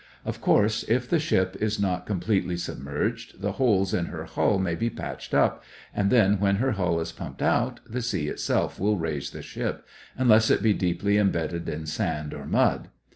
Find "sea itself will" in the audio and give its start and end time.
8.01-8.97